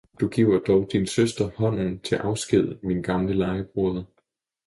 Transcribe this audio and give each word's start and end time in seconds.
Du 0.19 0.27
giver 0.29 0.59
dog 0.59 0.89
din 0.91 1.07
søster 1.07 1.49
hånden 1.57 1.99
til 1.99 2.15
afsked, 2.15 2.75
min 2.83 3.01
gamle 3.03 3.33
legebroder! 3.33 4.03